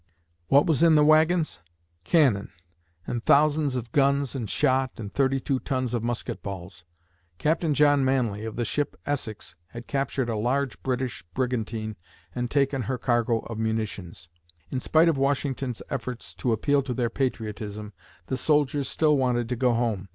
What 0.47 0.65
was 0.65 0.81
in 0.81 0.95
the 0.95 1.05
wagons? 1.05 1.59
Cannon! 2.05 2.51
and 3.05 3.23
thousands 3.23 3.75
of 3.75 3.91
guns 3.91 4.33
and 4.33 4.49
shot 4.49 4.93
and 4.97 5.13
thirty 5.13 5.39
two 5.39 5.59
tons 5.59 5.93
of 5.93 6.01
musket 6.01 6.41
balls! 6.41 6.85
Captain 7.37 7.75
John 7.75 8.03
Manly, 8.03 8.43
of 8.43 8.55
the 8.55 8.65
ship 8.65 8.99
Essex, 9.05 9.55
had 9.67 9.85
captured 9.85 10.27
a 10.27 10.35
large 10.35 10.81
British 10.81 11.21
brigantine 11.35 11.97
and 12.33 12.49
taken 12.49 12.81
her 12.81 12.97
cargo 12.97 13.41
of 13.41 13.59
munitions. 13.59 14.27
In 14.71 14.79
spite 14.79 15.07
of 15.07 15.19
Washington's 15.19 15.83
efforts 15.91 16.33
to 16.33 16.51
appeal 16.51 16.81
to 16.81 16.95
their 16.95 17.11
patriotism, 17.11 17.93
the 18.25 18.37
soldiers 18.37 18.87
still 18.89 19.15
wanted 19.17 19.47
to 19.49 19.55
go 19.55 19.71
home. 19.71 20.09